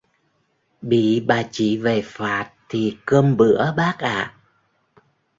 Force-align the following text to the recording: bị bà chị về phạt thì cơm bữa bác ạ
bị 0.81 1.19
bà 1.27 1.43
chị 1.51 1.77
về 1.77 2.01
phạt 2.05 2.51
thì 2.69 2.97
cơm 3.05 3.37
bữa 3.37 3.73
bác 3.77 3.95
ạ 3.99 4.35